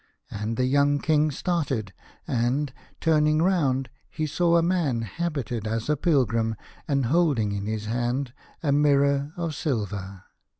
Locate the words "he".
4.09-4.25